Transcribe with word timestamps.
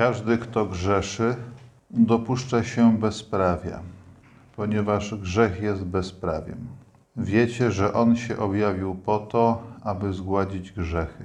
Każdy, 0.00 0.38
kto 0.38 0.66
grzeszy, 0.66 1.36
dopuszcza 1.90 2.64
się 2.64 2.98
bezprawia, 2.98 3.80
ponieważ 4.56 5.14
grzech 5.14 5.62
jest 5.62 5.84
bezprawiem. 5.84 6.58
Wiecie, 7.16 7.70
że 7.70 7.92
On 7.92 8.16
się 8.16 8.38
objawił 8.38 8.94
po 8.94 9.18
to, 9.18 9.62
aby 9.82 10.12
zgładzić 10.12 10.72
grzechy. 10.72 11.24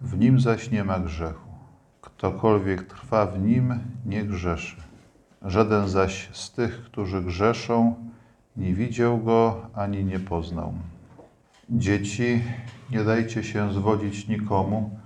W 0.00 0.18
Nim 0.18 0.40
zaś 0.40 0.70
nie 0.70 0.84
ma 0.84 0.98
grzechu. 0.98 1.48
Ktokolwiek 2.00 2.82
trwa 2.82 3.26
w 3.26 3.40
Nim, 3.40 3.78
nie 4.06 4.24
grzeszy. 4.24 4.76
Żaden 5.42 5.88
zaś 5.88 6.28
z 6.32 6.52
tych, 6.52 6.84
którzy 6.84 7.22
grzeszą, 7.22 7.94
nie 8.56 8.74
widział 8.74 9.18
Go 9.18 9.66
ani 9.74 10.04
nie 10.04 10.20
poznał. 10.20 10.72
Dzieci, 11.70 12.42
nie 12.90 13.04
dajcie 13.04 13.42
się 13.42 13.72
zwodzić 13.72 14.28
nikomu. 14.28 15.03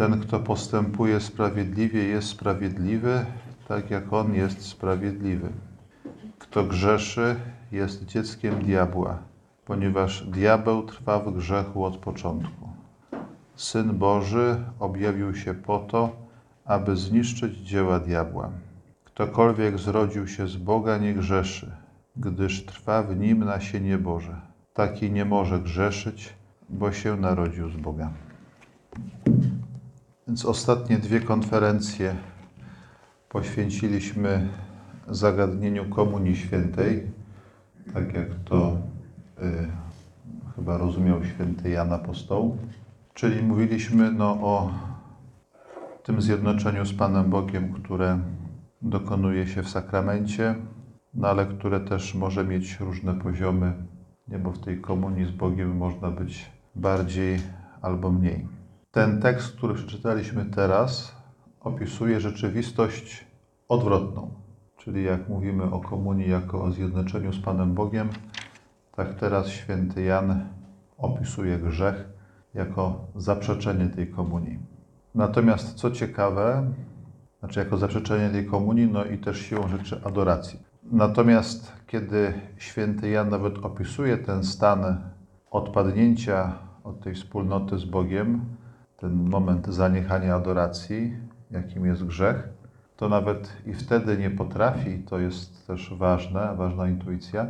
Ten, 0.00 0.20
kto 0.20 0.40
postępuje 0.40 1.20
sprawiedliwie, 1.20 2.04
jest 2.04 2.28
sprawiedliwy, 2.28 3.24
tak 3.68 3.90
jak 3.90 4.12
On 4.12 4.34
jest 4.34 4.62
sprawiedliwy. 4.62 5.48
Kto 6.38 6.64
grzeszy, 6.64 7.36
jest 7.72 8.04
dzieckiem 8.04 8.54
diabła, 8.62 9.18
ponieważ 9.64 10.26
diabeł 10.26 10.82
trwa 10.82 11.18
w 11.18 11.36
grzechu 11.36 11.84
od 11.84 11.96
początku. 11.96 12.68
Syn 13.56 13.98
Boży 13.98 14.64
objawił 14.78 15.34
się 15.34 15.54
po 15.54 15.78
to, 15.78 16.16
aby 16.64 16.96
zniszczyć 16.96 17.56
dzieła 17.56 17.98
diabła. 17.98 18.50
Ktokolwiek 19.04 19.78
zrodził 19.78 20.28
się 20.28 20.48
z 20.48 20.56
Boga, 20.56 20.98
nie 20.98 21.14
grzeszy, 21.14 21.72
gdyż 22.16 22.66
trwa 22.66 23.02
w 23.02 23.16
nim 23.16 23.44
nasienie 23.44 23.98
Boże. 23.98 24.40
Taki 24.74 25.10
nie 25.10 25.24
może 25.24 25.60
grzeszyć, 25.60 26.34
bo 26.68 26.92
się 26.92 27.16
narodził 27.16 27.70
z 27.70 27.76
Boga. 27.76 28.10
Więc 30.30 30.44
ostatnie 30.44 30.98
dwie 30.98 31.20
konferencje 31.20 32.16
poświęciliśmy 33.28 34.48
zagadnieniu 35.08 35.88
Komunii 35.88 36.36
Świętej, 36.36 37.10
tak 37.94 38.14
jak 38.14 38.28
to 38.44 38.76
y, 39.42 39.42
chyba 40.56 40.78
rozumiał 40.78 41.24
święty 41.24 41.70
Jan 41.70 41.92
Apostoł. 41.92 42.56
Czyli 43.14 43.42
mówiliśmy 43.42 44.12
no, 44.12 44.30
o 44.30 44.70
tym 46.02 46.22
zjednoczeniu 46.22 46.86
z 46.86 46.94
Panem 46.94 47.30
Bogiem, 47.30 47.72
które 47.72 48.18
dokonuje 48.82 49.46
się 49.46 49.62
w 49.62 49.68
sakramencie, 49.68 50.54
no 51.14 51.28
ale 51.28 51.46
które 51.46 51.80
też 51.80 52.14
może 52.14 52.44
mieć 52.44 52.80
różne 52.80 53.14
poziomy, 53.14 53.72
bo 54.28 54.52
w 54.52 54.58
tej 54.58 54.80
komunii 54.80 55.26
z 55.26 55.30
Bogiem 55.30 55.76
można 55.76 56.10
być 56.10 56.50
bardziej 56.74 57.40
albo 57.82 58.10
mniej. 58.10 58.59
Ten 58.92 59.20
tekst, 59.20 59.56
który 59.56 59.74
przeczytaliśmy 59.74 60.44
teraz, 60.44 61.16
opisuje 61.60 62.20
rzeczywistość 62.20 63.26
odwrotną. 63.68 64.30
Czyli 64.76 65.04
jak 65.04 65.28
mówimy 65.28 65.64
o 65.64 65.80
komunii 65.80 66.30
jako 66.30 66.62
o 66.62 66.70
zjednoczeniu 66.72 67.32
z 67.32 67.40
Panem 67.40 67.74
Bogiem, 67.74 68.08
tak 68.96 69.14
teraz 69.14 69.48
święty 69.48 70.02
Jan 70.02 70.48
opisuje 70.98 71.58
grzech 71.58 72.08
jako 72.54 73.04
zaprzeczenie 73.16 73.86
tej 73.86 74.06
komunii. 74.06 74.58
Natomiast 75.14 75.74
co 75.74 75.90
ciekawe, 75.90 76.72
znaczy 77.40 77.60
jako 77.60 77.76
zaprzeczenie 77.76 78.30
tej 78.30 78.46
komunii, 78.46 78.86
no 78.86 79.04
i 79.04 79.18
też 79.18 79.40
siłą 79.40 79.68
rzeczy 79.68 80.00
adoracji. 80.04 80.62
Natomiast 80.82 81.72
kiedy 81.86 82.32
święty 82.56 83.10
Jan 83.10 83.28
nawet 83.28 83.58
opisuje 83.58 84.18
ten 84.18 84.44
stan 84.44 85.00
odpadnięcia 85.50 86.52
od 86.84 87.00
tej 87.00 87.14
wspólnoty 87.14 87.78
z 87.78 87.84
Bogiem, 87.84 88.44
ten 89.00 89.28
moment 89.28 89.66
zaniechania 89.66 90.34
adoracji, 90.34 91.16
jakim 91.50 91.86
jest 91.86 92.04
grzech, 92.06 92.48
to 92.96 93.08
nawet 93.08 93.56
i 93.66 93.74
wtedy 93.74 94.18
nie 94.18 94.30
potrafi, 94.30 94.98
to 94.98 95.18
jest 95.18 95.66
też 95.66 95.94
ważne, 95.94 96.54
ważna 96.56 96.88
intuicja, 96.88 97.46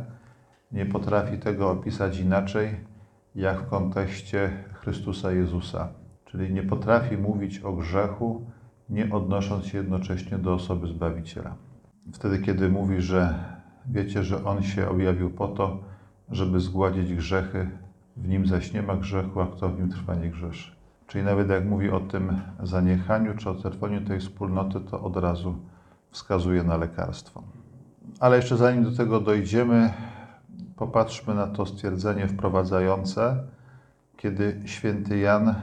nie 0.71 0.85
potrafi 0.85 1.37
tego 1.37 1.71
opisać 1.71 2.19
inaczej, 2.19 2.75
jak 3.35 3.61
w 3.61 3.69
kontekście 3.69 4.51
Chrystusa 4.73 5.31
Jezusa. 5.31 5.87
Czyli 6.25 6.53
nie 6.53 6.63
potrafi 6.63 7.17
mówić 7.17 7.59
o 7.59 7.73
grzechu, 7.73 8.45
nie 8.89 9.11
odnosząc 9.11 9.65
się 9.65 9.77
jednocześnie 9.77 10.37
do 10.37 10.53
osoby 10.53 10.87
Zbawiciela. 10.87 11.55
Wtedy, 12.13 12.39
kiedy 12.39 12.69
mówi, 12.69 13.01
że 13.01 13.35
wiecie, 13.87 14.23
że 14.23 14.45
On 14.45 14.63
się 14.63 14.89
objawił 14.89 15.29
po 15.29 15.47
to, 15.47 15.83
żeby 16.29 16.59
zgładzić 16.59 17.13
grzechy, 17.13 17.69
w 18.17 18.27
Nim 18.27 18.47
zaś 18.47 18.73
nie 18.73 18.81
ma 18.81 18.95
grzechu, 18.95 19.41
a 19.41 19.47
kto 19.47 19.69
w 19.69 19.79
Nim 19.79 19.89
trwa, 19.89 20.15
nie 20.15 20.29
grzeszy. 20.29 20.80
Czyli 21.11 21.23
nawet 21.23 21.49
jak 21.49 21.65
mówi 21.65 21.89
o 21.89 21.99
tym 21.99 22.41
zaniechaniu 22.63 23.37
czy 23.37 23.49
oderwaniu 23.49 24.01
tej 24.01 24.19
wspólnoty, 24.19 24.79
to 24.79 25.01
od 25.01 25.17
razu 25.17 25.55
wskazuje 26.11 26.63
na 26.63 26.77
lekarstwo. 26.77 27.43
Ale 28.19 28.35
jeszcze 28.35 28.57
zanim 28.57 28.83
do 28.83 28.91
tego 28.91 29.19
dojdziemy, 29.19 29.93
popatrzmy 30.75 31.35
na 31.35 31.47
to 31.47 31.65
stwierdzenie 31.65 32.27
wprowadzające, 32.27 33.43
kiedy 34.17 34.61
święty 34.65 35.17
Jan 35.17 35.55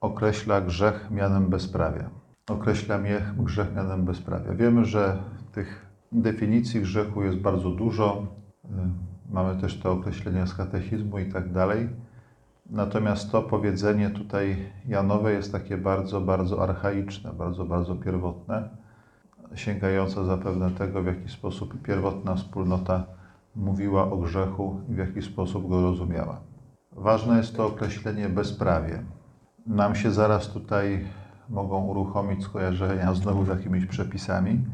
określa 0.00 0.60
grzech 0.60 1.10
mianem 1.10 1.46
bezprawia. 1.48 2.10
Określa 2.50 2.98
grzech 3.38 3.74
mianem 3.74 4.04
bezprawia. 4.04 4.54
Wiemy, 4.54 4.84
że 4.84 5.18
tych 5.52 5.86
definicji 6.12 6.80
grzechu 6.80 7.22
jest 7.22 7.38
bardzo 7.38 7.70
dużo. 7.70 8.26
Mamy 9.30 9.60
też 9.60 9.80
te 9.80 9.90
określenia 9.90 10.46
z 10.46 10.54
katechizmu 10.54 11.18
i 11.18 11.32
tak 11.32 11.52
dalej. 11.52 11.88
Natomiast 12.72 13.32
to 13.32 13.42
powiedzenie 13.42 14.10
tutaj 14.10 14.56
Janowe 14.88 15.32
jest 15.32 15.52
takie 15.52 15.76
bardzo, 15.76 16.20
bardzo 16.20 16.62
archaiczne, 16.62 17.32
bardzo, 17.32 17.64
bardzo 17.64 17.94
pierwotne, 17.94 18.68
sięgające 19.54 20.24
zapewne 20.24 20.70
tego, 20.70 21.02
w 21.02 21.06
jaki 21.06 21.28
sposób 21.28 21.82
pierwotna 21.82 22.34
wspólnota 22.34 23.04
mówiła 23.56 24.10
o 24.10 24.16
grzechu 24.16 24.80
i 24.88 24.94
w 24.94 24.98
jaki 24.98 25.22
sposób 25.22 25.68
go 25.68 25.82
rozumiała. 25.82 26.40
Ważne 26.92 27.36
jest 27.36 27.56
to 27.56 27.66
określenie 27.66 28.28
bezprawie. 28.28 29.02
Nam 29.66 29.94
się 29.94 30.10
zaraz 30.10 30.48
tutaj 30.48 31.04
mogą 31.48 31.84
uruchomić 31.84 32.44
skojarzenia 32.44 33.14
znowu 33.22 33.44
z 33.44 33.48
jakimiś 33.48 33.86
przepisami, 33.86 34.64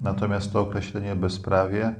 natomiast 0.00 0.52
to 0.52 0.60
określenie 0.60 1.16
bezprawie 1.16 1.94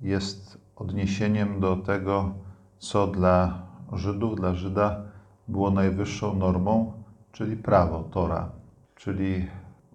jest 0.00 0.58
odniesieniem 0.76 1.60
do 1.60 1.76
tego, 1.76 2.34
co 2.78 3.06
dla 3.06 3.63
Żydów, 3.92 4.36
dla 4.36 4.54
Żyda 4.54 5.02
było 5.48 5.70
najwyższą 5.70 6.34
normą, 6.34 6.92
czyli 7.32 7.56
prawo, 7.56 8.02
Tora. 8.02 8.48
Czyli 8.96 9.46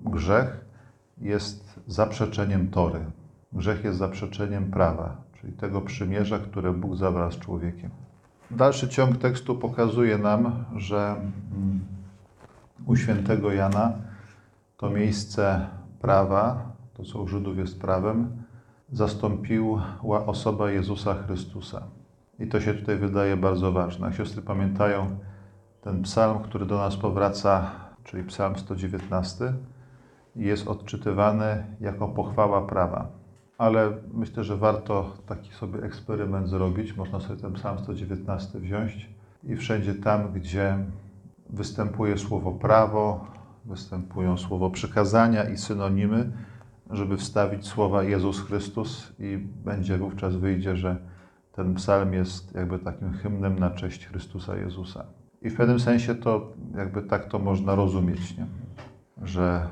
grzech 0.01 0.65
jest 1.17 1.79
zaprzeczeniem 1.87 2.67
Tory. 2.67 2.99
Grzech 3.53 3.83
jest 3.83 3.97
zaprzeczeniem 3.97 4.71
prawa, 4.71 5.17
czyli 5.41 5.53
tego 5.53 5.81
przymierza, 5.81 6.39
które 6.39 6.73
Bóg 6.73 6.95
zabrał 6.95 7.31
z 7.31 7.39
człowiekiem. 7.39 7.89
Dalszy 8.51 8.89
ciąg 8.89 9.17
tekstu 9.17 9.55
pokazuje 9.55 10.17
nam, 10.17 10.65
że 10.75 11.15
u 12.85 12.95
świętego 12.95 13.51
Jana 13.51 13.91
to 14.77 14.89
miejsce 14.89 15.67
prawa, 16.01 16.71
to 16.93 17.03
co 17.03 17.21
u 17.21 17.27
Żydów 17.27 17.57
jest 17.57 17.81
prawem, 17.81 18.43
zastąpiła 18.91 19.83
osoba 20.25 20.71
Jezusa 20.71 21.13
Chrystusa. 21.13 21.83
I 22.39 22.47
to 22.47 22.61
się 22.61 22.73
tutaj 22.73 22.97
wydaje 22.97 23.37
bardzo 23.37 23.71
ważne. 23.71 24.13
Siostry 24.13 24.41
pamiętają 24.41 25.17
ten 25.81 26.01
psalm, 26.01 26.39
który 26.39 26.65
do 26.65 26.77
nas 26.77 26.97
powraca, 26.97 27.71
czyli 28.03 28.23
psalm 28.23 28.55
119, 28.55 29.53
jest 30.35 30.67
odczytywany 30.67 31.63
jako 31.81 32.07
pochwała 32.07 32.61
prawa. 32.61 33.07
Ale 33.57 33.91
myślę, 34.13 34.43
że 34.43 34.57
warto 34.57 35.13
taki 35.25 35.51
sobie 35.53 35.83
eksperyment 35.83 36.49
zrobić. 36.49 36.97
Można 36.97 37.19
sobie 37.19 37.41
ten 37.41 37.53
psalm 37.53 37.79
119 37.79 38.59
wziąć 38.59 39.09
i 39.43 39.55
wszędzie 39.55 39.95
tam, 39.95 40.33
gdzie 40.33 40.77
występuje 41.49 42.17
słowo 42.17 42.51
prawo, 42.51 43.25
występują 43.65 44.37
słowo 44.37 44.69
przykazania 44.69 45.49
i 45.49 45.57
synonimy, 45.57 46.31
żeby 46.89 47.17
wstawić 47.17 47.67
słowa 47.67 48.03
Jezus 48.03 48.41
Chrystus 48.41 49.13
i 49.19 49.37
będzie 49.65 49.97
wówczas 49.97 50.35
wyjdzie, 50.35 50.75
że 50.75 50.97
ten 51.59 51.73
psalm 51.73 52.13
jest 52.13 52.55
jakby 52.55 52.79
takim 52.79 53.13
hymnem 53.13 53.59
na 53.59 53.69
cześć 53.69 54.07
Chrystusa 54.07 54.55
Jezusa. 54.55 55.05
I 55.41 55.49
w 55.49 55.55
pewnym 55.55 55.79
sensie 55.79 56.15
to 56.15 56.53
jakby 56.77 57.01
tak 57.01 57.25
to 57.25 57.39
można 57.39 57.75
rozumieć, 57.75 58.37
nie? 58.37 58.45
że 59.21 59.67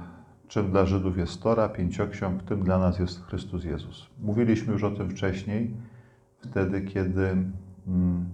czym 0.47 0.71
dla 0.71 0.85
Żydów 0.85 1.17
jest 1.17 1.43
Tora, 1.43 1.69
pięcioksiąg, 1.69 2.43
tym 2.43 2.63
dla 2.63 2.79
nas 2.79 2.99
jest 2.99 3.25
Chrystus 3.25 3.63
Jezus. 3.63 4.07
Mówiliśmy 4.19 4.73
już 4.73 4.83
o 4.83 4.91
tym 4.91 5.09
wcześniej, 5.09 5.73
wtedy 6.39 6.81
kiedy 6.81 7.27
mm, 7.87 8.25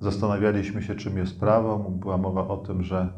zastanawialiśmy 0.00 0.82
się, 0.82 0.94
czym 0.94 1.16
jest 1.16 1.40
prawo. 1.40 1.78
Była 1.78 2.16
mowa 2.18 2.48
o 2.48 2.56
tym, 2.56 2.82
że 2.82 3.08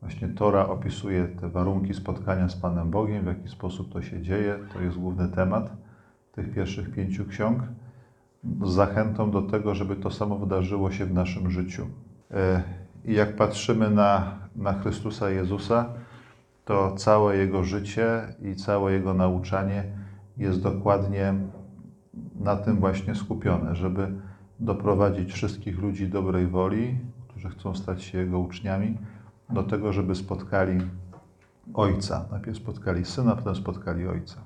właśnie 0.00 0.28
Tora 0.28 0.68
opisuje 0.68 1.28
te 1.28 1.48
warunki 1.48 1.94
spotkania 1.94 2.48
z 2.48 2.56
Panem 2.56 2.90
Bogiem, 2.90 3.24
w 3.24 3.26
jaki 3.26 3.48
sposób 3.48 3.92
to 3.92 4.02
się 4.02 4.22
dzieje. 4.22 4.58
To 4.72 4.80
jest 4.80 4.98
główny 4.98 5.28
temat 5.28 5.76
tych 6.32 6.54
pierwszych 6.54 6.94
pięciu 6.94 7.24
ksiąg 7.24 7.62
zachętą 8.64 9.30
do 9.30 9.42
tego, 9.42 9.74
żeby 9.74 9.96
to 9.96 10.10
samo 10.10 10.38
wydarzyło 10.38 10.90
się 10.90 11.06
w 11.06 11.14
naszym 11.14 11.50
życiu. 11.50 11.86
I 13.04 13.14
jak 13.14 13.36
patrzymy 13.36 13.90
na, 13.90 14.34
na 14.56 14.72
Chrystusa 14.72 15.30
Jezusa, 15.30 15.84
to 16.64 16.72
to 16.72 16.96
całe 16.96 17.36
jego 17.36 17.64
życie 17.64 18.22
i 18.42 18.56
całe 18.56 18.92
jego 18.92 19.14
nauczanie 19.14 19.84
jest 20.36 20.62
dokładnie 20.62 21.34
na 22.40 22.56
tym 22.56 22.76
właśnie 22.76 23.14
skupione, 23.14 23.76
żeby 23.76 24.08
doprowadzić 24.60 25.32
wszystkich 25.32 25.78
ludzi 25.78 26.08
dobrej 26.08 26.46
woli, 26.46 26.98
którzy 27.28 27.48
chcą 27.48 27.74
stać 27.74 28.02
się 28.02 28.18
jego 28.18 28.38
uczniami, 28.38 28.98
do 29.50 29.62
tego, 29.62 29.92
żeby 29.92 30.14
spotkali 30.14 30.80
Ojca. 31.74 32.24
Najpierw 32.30 32.56
spotkali 32.56 33.04
Syna, 33.04 33.36
potem 33.36 33.56
spotkali 33.56 34.08
Ojca. 34.08 34.40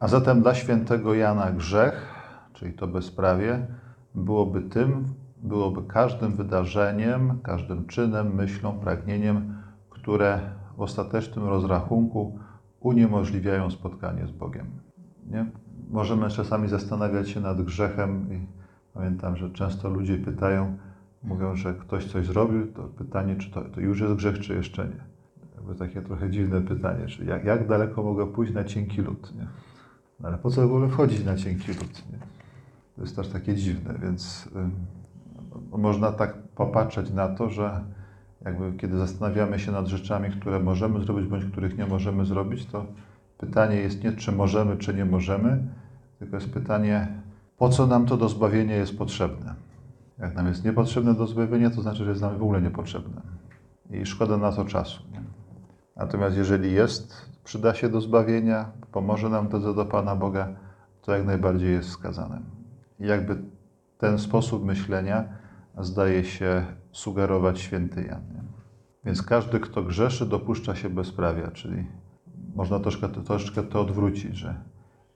A 0.00 0.08
zatem 0.08 0.42
dla 0.42 0.54
świętego 0.54 1.14
Jana 1.14 1.50
grzech, 1.50 2.21
czyli 2.52 2.72
to 2.72 2.86
bezprawie, 2.86 3.66
byłoby 4.14 4.62
tym, 4.62 5.04
byłoby 5.42 5.82
każdym 5.82 6.36
wydarzeniem, 6.36 7.38
każdym 7.42 7.86
czynem, 7.86 8.34
myślą, 8.34 8.72
pragnieniem, 8.72 9.54
które 9.90 10.40
w 10.76 10.80
ostatecznym 10.80 11.44
rozrachunku 11.44 12.38
uniemożliwiają 12.80 13.70
spotkanie 13.70 14.26
z 14.26 14.30
Bogiem. 14.30 14.66
Nie? 15.30 15.46
Możemy 15.90 16.30
czasami 16.30 16.68
zastanawiać 16.68 17.30
się 17.30 17.40
nad 17.40 17.62
grzechem 17.62 18.32
i 18.32 18.46
pamiętam, 18.94 19.36
że 19.36 19.50
często 19.50 19.88
ludzie 19.88 20.16
pytają, 20.16 20.76
mówią, 21.22 21.56
że 21.56 21.74
ktoś 21.74 22.06
coś 22.06 22.26
zrobił, 22.26 22.72
to 22.72 22.82
pytanie, 22.82 23.36
czy 23.36 23.50
to, 23.50 23.64
to 23.64 23.80
już 23.80 24.00
jest 24.00 24.14
grzech, 24.14 24.38
czy 24.38 24.54
jeszcze 24.54 24.84
nie. 24.84 25.04
Jakby 25.54 25.74
takie 25.74 26.02
trochę 26.02 26.30
dziwne 26.30 26.60
pytanie, 26.60 27.06
czy 27.06 27.24
jak, 27.24 27.44
jak 27.44 27.68
daleko 27.68 28.02
mogę 28.02 28.26
pójść 28.26 28.52
na 28.54 28.64
cienki 28.64 29.02
lód, 29.02 29.34
nie? 29.34 29.46
No 30.20 30.28
ale 30.28 30.38
po 30.38 30.50
co 30.50 30.62
w 30.62 30.64
ogóle 30.64 30.88
wchodzić 30.88 31.24
na 31.24 31.36
cienki 31.36 31.68
lód, 31.68 32.02
nie? 32.12 32.18
To 32.96 33.02
jest 33.02 33.16
też 33.16 33.28
takie 33.28 33.54
dziwne, 33.54 33.94
więc 34.02 34.48
można 35.72 36.12
tak 36.12 36.38
popatrzeć 36.38 37.10
na 37.10 37.28
to, 37.28 37.50
że 37.50 37.84
jakby 38.44 38.72
kiedy 38.72 38.98
zastanawiamy 38.98 39.58
się 39.58 39.72
nad 39.72 39.86
rzeczami, 39.86 40.30
które 40.30 40.60
możemy 40.60 41.00
zrobić, 41.04 41.26
bądź 41.26 41.44
których 41.44 41.78
nie 41.78 41.86
możemy 41.86 42.24
zrobić, 42.24 42.66
to 42.66 42.86
pytanie 43.38 43.76
jest 43.76 44.04
nie, 44.04 44.12
czy 44.12 44.32
możemy, 44.32 44.76
czy 44.76 44.94
nie 44.94 45.04
możemy, 45.04 45.62
tylko 46.18 46.36
jest 46.36 46.50
pytanie, 46.50 47.08
po 47.58 47.68
co 47.68 47.86
nam 47.86 48.06
to 48.06 48.16
do 48.16 48.28
zbawienia 48.28 48.76
jest 48.76 48.98
potrzebne. 48.98 49.54
Jak 50.18 50.34
nam 50.34 50.46
jest 50.46 50.64
niepotrzebne 50.64 51.14
do 51.14 51.26
zbawienia, 51.26 51.70
to 51.70 51.82
znaczy, 51.82 52.04
że 52.04 52.10
jest 52.10 52.22
nam 52.22 52.38
w 52.38 52.42
ogóle 52.42 52.62
niepotrzebne. 52.62 53.22
I 53.90 54.06
szkoda 54.06 54.36
na 54.36 54.52
to 54.52 54.64
czasu. 54.64 55.02
Natomiast 55.96 56.36
jeżeli 56.36 56.72
jest, 56.72 57.14
przyda 57.44 57.74
się 57.74 57.88
do 57.88 58.00
zbawienia, 58.00 58.70
pomoże 58.92 59.28
nam 59.28 59.48
drodze 59.48 59.74
do 59.74 59.84
Pana 59.84 60.16
Boga, 60.16 60.48
to 61.02 61.12
jak 61.12 61.26
najbardziej 61.26 61.72
jest 61.72 61.88
wskazane. 61.88 62.61
I 63.02 63.06
jakby 63.06 63.36
ten 63.98 64.18
sposób 64.18 64.64
myślenia 64.64 65.24
zdaje 65.78 66.24
się 66.24 66.64
sugerować 66.92 67.60
święty 67.60 68.02
Jan. 68.02 68.22
Więc 69.04 69.22
każdy, 69.22 69.60
kto 69.60 69.82
grzeszy, 69.82 70.26
dopuszcza 70.26 70.74
się 70.74 70.90
bezprawia, 70.90 71.50
czyli 71.50 71.86
można 72.54 72.80
troszkę, 72.80 73.08
troszkę 73.08 73.62
to 73.62 73.80
odwrócić, 73.80 74.36
że 74.36 74.54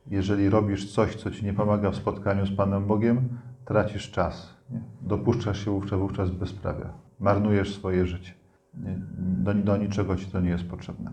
jeżeli 0.07 0.51
robisz 0.51 0.93
coś, 0.93 1.17
co 1.17 1.31
ci 1.31 1.45
nie 1.45 1.53
pomaga 1.53 1.91
w 1.91 1.97
spotkaniu 1.97 2.47
z 2.47 2.57
Panem 2.57 2.87
Bogiem, 2.87 3.29
tracisz 3.65 4.11
czas. 4.11 4.55
Nie? 4.71 4.81
Dopuszczasz 5.03 5.65
się 5.65 5.71
wówczas, 5.71 5.99
wówczas 5.99 6.31
bezprawia. 6.31 6.93
Marnujesz 7.21 7.75
swoje 7.75 8.07
życie. 8.07 8.33
Nie? 8.75 8.99
Do, 9.19 9.55
do 9.55 9.77
niczego 9.77 10.17
ci 10.17 10.27
to 10.27 10.41
nie 10.41 10.51
jest 10.51 10.65
potrzebne. 10.65 11.13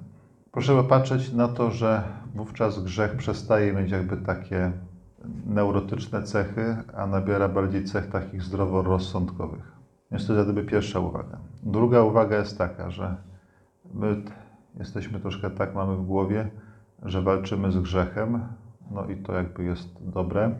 Proszę 0.51 0.75
popatrzeć 0.75 1.33
na 1.33 1.47
to, 1.47 1.71
że 1.71 2.03
wówczas 2.35 2.83
grzech 2.83 3.15
przestaje 3.15 3.73
mieć 3.73 3.91
jakby 3.91 4.17
takie 4.17 4.71
neurotyczne 5.45 6.23
cechy, 6.23 6.77
a 6.95 7.07
nabiera 7.07 7.49
bardziej 7.49 7.83
cech 7.83 8.09
takich 8.09 8.43
zdroworozsądkowych. 8.43 9.71
Więc 10.11 10.27
to 10.27 10.33
jest 10.33 10.45
gdyby 10.45 10.63
pierwsza 10.63 10.99
uwaga. 10.99 11.37
Druga 11.63 12.01
uwaga 12.01 12.37
jest 12.37 12.57
taka, 12.57 12.91
że 12.91 13.15
my 13.93 14.21
jesteśmy 14.79 15.19
troszkę 15.19 15.49
tak, 15.49 15.75
mamy 15.75 15.95
w 15.95 16.05
głowie, 16.05 16.49
że 17.03 17.21
walczymy 17.21 17.71
z 17.71 17.77
grzechem, 17.77 18.43
no 18.91 19.05
i 19.05 19.15
to 19.15 19.33
jakby 19.33 19.63
jest 19.63 20.09
dobre, 20.09 20.55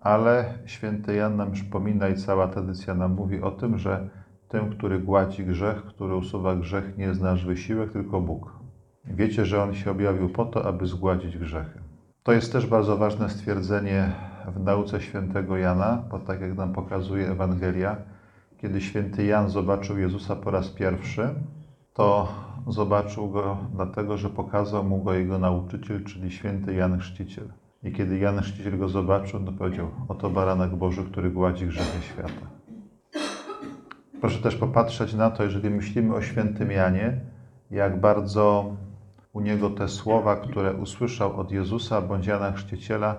ale 0.00 0.54
święty 0.66 1.14
Jan 1.14 1.36
nam 1.36 1.52
przypomina 1.52 2.08
i 2.08 2.16
cała 2.16 2.48
tradycja 2.48 2.94
nam 2.94 3.14
mówi 3.14 3.40
o 3.40 3.50
tym, 3.50 3.78
że 3.78 4.08
tym, 4.48 4.70
który 4.70 4.98
gładzi 4.98 5.44
grzech, 5.44 5.82
który 5.82 6.16
usuwa 6.16 6.56
grzech, 6.56 6.98
nie 6.98 7.04
jest 7.04 7.20
nasz 7.20 7.44
wysiłek, 7.44 7.92
tylko 7.92 8.20
Bóg. 8.20 8.52
Wiecie, 9.04 9.44
że 9.44 9.62
On 9.62 9.74
się 9.74 9.90
objawił 9.90 10.28
po 10.28 10.44
to, 10.44 10.66
aby 10.66 10.86
zgładzić 10.86 11.38
grzechy. 11.38 11.85
To 12.26 12.32
jest 12.32 12.52
też 12.52 12.66
bardzo 12.66 12.96
ważne 12.96 13.28
stwierdzenie 13.28 14.12
w 14.56 14.60
nauce 14.64 15.00
świętego 15.00 15.56
Jana, 15.56 16.02
bo 16.10 16.18
tak 16.18 16.40
jak 16.40 16.56
nam 16.56 16.72
pokazuje 16.72 17.30
Ewangelia, 17.30 17.96
kiedy 18.58 18.80
święty 18.80 19.24
Jan 19.24 19.50
zobaczył 19.50 19.98
Jezusa 19.98 20.36
po 20.36 20.50
raz 20.50 20.68
pierwszy, 20.68 21.28
to 21.94 22.28
zobaczył 22.66 23.30
go 23.30 23.56
dlatego, 23.74 24.18
że 24.18 24.30
pokazał 24.30 24.84
mu 24.84 25.02
go 25.02 25.12
jego 25.12 25.38
nauczyciel, 25.38 26.04
czyli 26.04 26.30
święty 26.30 26.74
Jan 26.74 26.98
Chrzciciel. 26.98 27.48
I 27.82 27.92
kiedy 27.92 28.18
Jan 28.18 28.40
Chrzciciel 28.40 28.78
go 28.78 28.88
zobaczył, 28.88 29.40
to 29.40 29.52
powiedział: 29.52 29.86
Oto 30.08 30.30
baranek 30.30 30.70
Boży, 30.70 31.04
który 31.04 31.30
gładzi 31.30 31.66
grzechy 31.66 32.02
świata. 32.02 32.46
Proszę 34.20 34.38
też 34.38 34.56
popatrzeć 34.56 35.14
na 35.14 35.30
to, 35.30 35.44
jeżeli 35.44 35.70
myślimy 35.70 36.14
o 36.14 36.22
świętym 36.22 36.70
Janie, 36.70 37.20
jak 37.70 38.00
bardzo 38.00 38.76
u 39.36 39.40
niego 39.40 39.70
te 39.70 39.88
słowa, 39.88 40.36
które 40.36 40.74
usłyszał 40.74 41.40
od 41.40 41.52
Jezusa 41.52 42.00
bądź 42.00 42.26
Jana 42.26 42.52
Chrzciciela, 42.52 43.16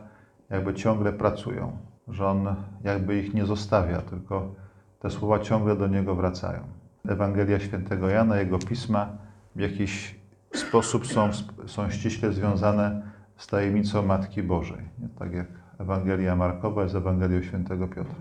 jakby 0.50 0.74
ciągle 0.74 1.14
pracują, 1.14 1.78
że 2.08 2.28
on 2.28 2.56
jakby 2.84 3.20
ich 3.20 3.34
nie 3.34 3.46
zostawia, 3.46 4.02
tylko 4.02 4.56
te 5.00 5.10
słowa 5.10 5.40
ciągle 5.40 5.76
do 5.76 5.88
niego 5.88 6.16
wracają. 6.16 6.60
Ewangelia 7.08 7.60
świętego 7.60 8.10
Jana, 8.10 8.38
jego 8.38 8.60
pisma 8.60 9.10
w 9.56 9.60
jakiś 9.60 10.16
sposób 10.54 11.08
są, 11.08 11.30
są 11.66 11.90
ściśle 11.90 12.32
związane 12.32 13.02
z 13.36 13.48
tajemnicą 13.48 14.02
Matki 14.02 14.44
Bożej. 14.44 14.82
Nie? 15.00 15.10
Tak 15.10 15.34
jak 15.34 15.48
Ewangelia 15.80 16.36
Markowa 16.36 16.84
jest 16.84 16.96
Ewangelią 16.96 17.42
świętego 17.42 17.88
Piotra. 17.88 18.16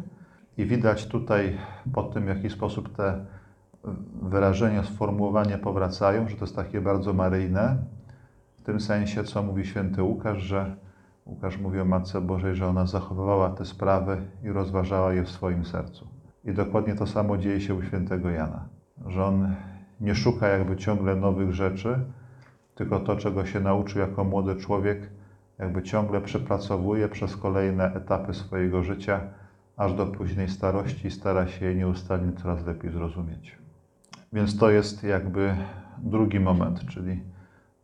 I 0.58 0.64
widać 0.66 1.06
tutaj 1.06 1.58
po 1.92 2.02
tym, 2.02 2.24
w 2.24 2.28
jaki 2.28 2.50
sposób 2.50 2.96
te 2.96 3.24
wyrażenia, 4.22 4.84
sformułowania 4.84 5.58
powracają, 5.58 6.28
że 6.28 6.36
to 6.36 6.44
jest 6.44 6.56
takie 6.56 6.80
bardzo 6.80 7.12
maryjne, 7.12 7.76
w 8.56 8.62
tym 8.62 8.80
sensie, 8.80 9.24
co 9.24 9.42
mówi 9.42 9.66
święty 9.66 10.02
Łukasz, 10.02 10.38
że 10.38 10.76
Łukasz 11.26 11.58
mówi 11.58 11.80
o 11.80 11.84
Matce 11.84 12.20
Bożej, 12.20 12.54
że 12.54 12.66
ona 12.66 12.86
zachowywała 12.86 13.50
te 13.50 13.64
sprawy 13.64 14.22
i 14.44 14.48
rozważała 14.48 15.12
je 15.12 15.24
w 15.24 15.30
swoim 15.30 15.64
sercu. 15.64 16.08
I 16.44 16.52
dokładnie 16.52 16.94
to 16.94 17.06
samo 17.06 17.38
dzieje 17.38 17.60
się 17.60 17.74
u 17.74 17.82
świętego 17.82 18.30
Jana, 18.30 18.68
że 19.06 19.24
on 19.24 19.54
nie 20.00 20.14
szuka 20.14 20.48
jakby 20.48 20.76
ciągle 20.76 21.16
nowych 21.16 21.52
rzeczy, 21.52 21.98
tylko 22.74 23.00
to, 23.00 23.16
czego 23.16 23.46
się 23.46 23.60
nauczył 23.60 24.00
jako 24.00 24.24
młody 24.24 24.56
człowiek, 24.56 25.10
jakby 25.58 25.82
ciągle 25.82 26.20
przepracowuje 26.20 27.08
przez 27.08 27.36
kolejne 27.36 27.94
etapy 27.94 28.34
swojego 28.34 28.82
życia, 28.82 29.20
aż 29.76 29.94
do 29.94 30.06
późnej 30.06 30.48
starości 30.48 31.06
i 31.06 31.10
stara 31.10 31.46
się 31.46 31.66
je 31.66 31.74
nieustannie 31.74 32.32
coraz 32.32 32.66
lepiej 32.66 32.90
zrozumieć. 32.90 33.65
Więc 34.32 34.58
to 34.58 34.70
jest 34.70 35.04
jakby 35.04 35.56
drugi 35.98 36.40
moment, 36.40 36.86
czyli 36.86 37.22